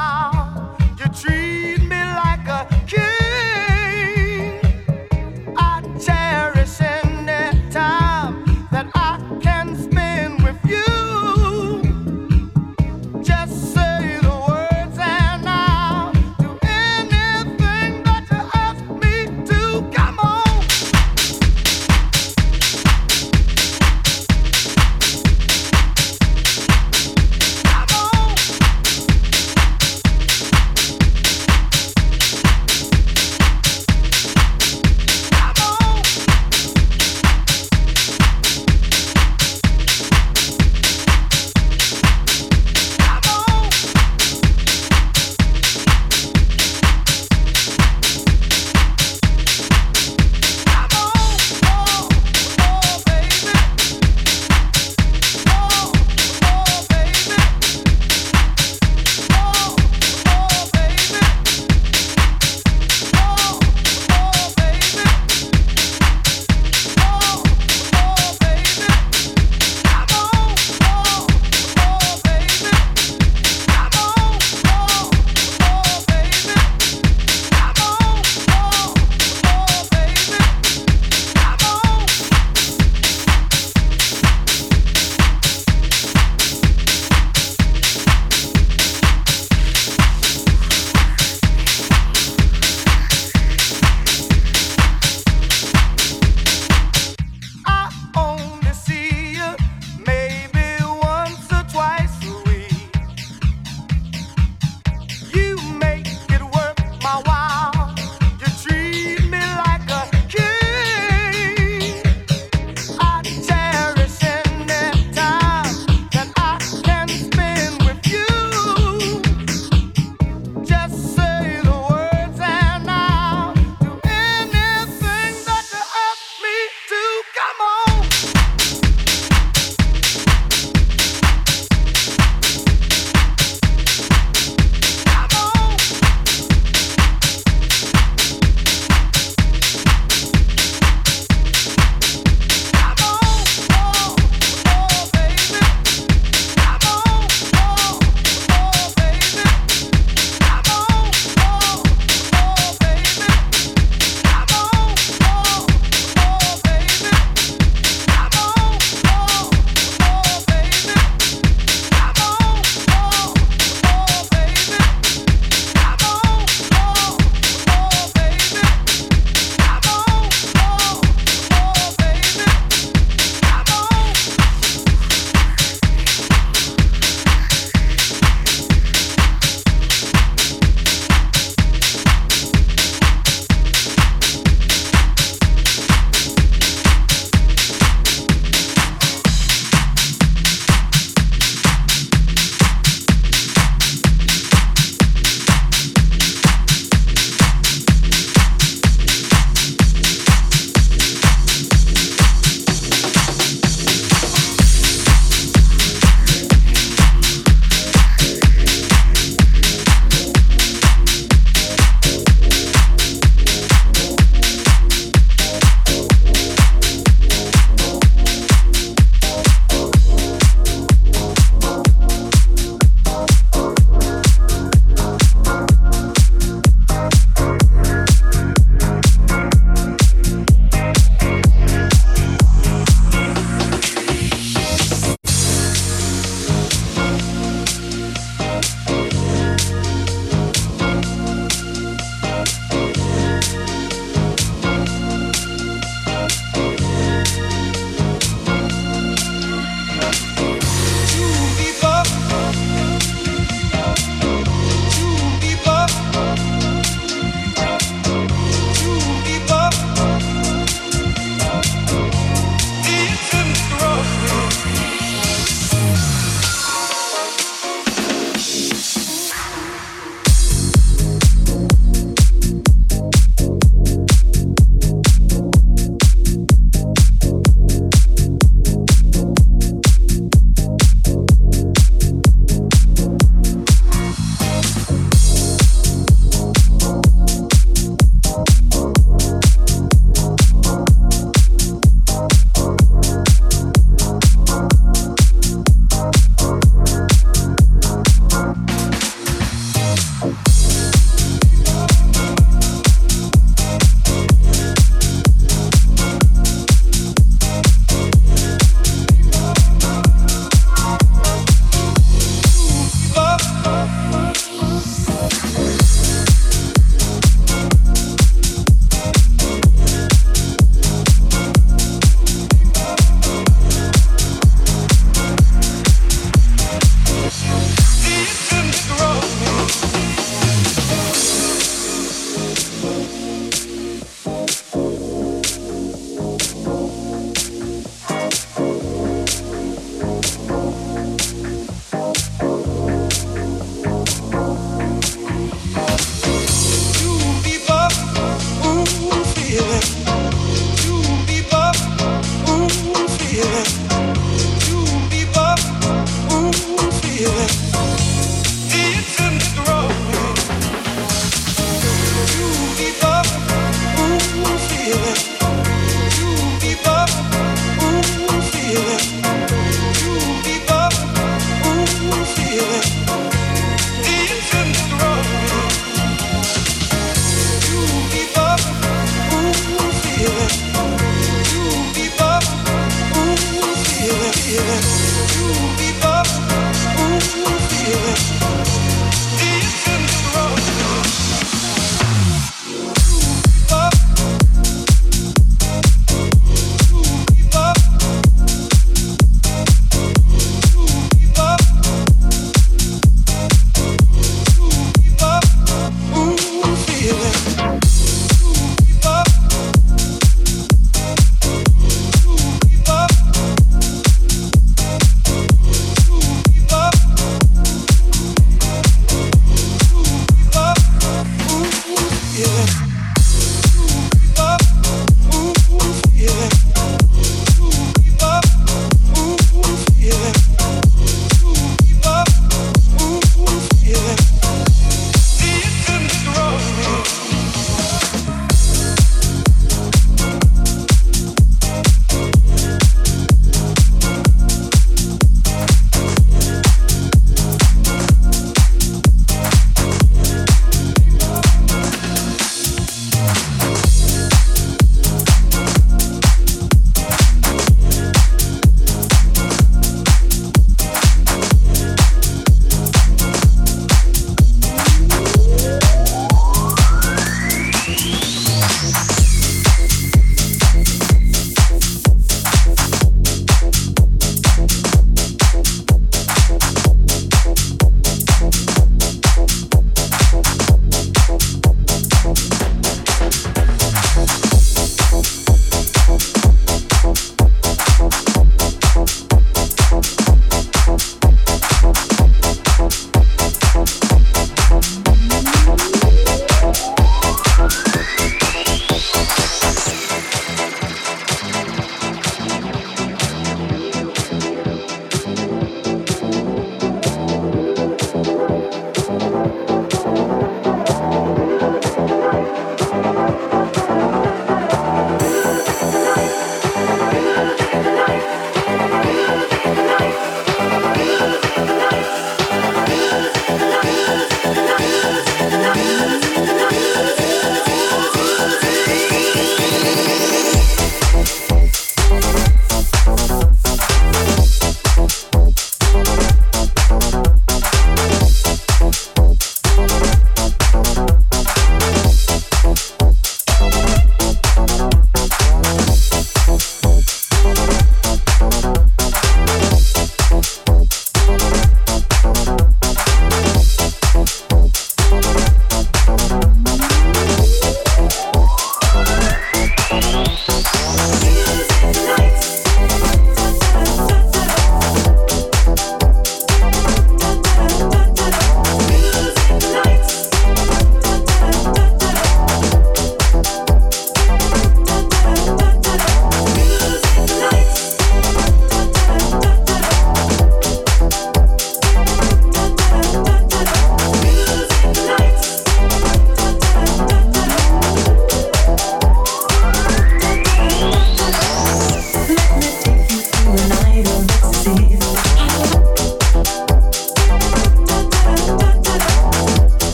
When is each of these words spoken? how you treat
how 0.00 0.76
you 0.98 1.06
treat 1.08 1.69